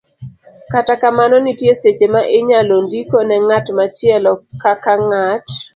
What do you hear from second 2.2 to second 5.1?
inyalo ndiko ne ng'at machielo, kaka